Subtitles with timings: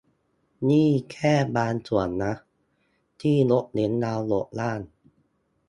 [0.69, 2.33] นี่แค่บางส่วนนะ
[3.21, 4.81] ที่ยกเว้น ดาวน์โหลดร่าง